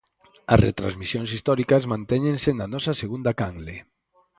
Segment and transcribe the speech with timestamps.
[0.53, 3.75] As retransmisións históricas mantéñense na nosa segunda canle.